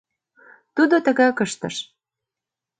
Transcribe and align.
Тудо 0.75 0.95
тыгак 1.05 1.37
ыштыш. 1.45 1.75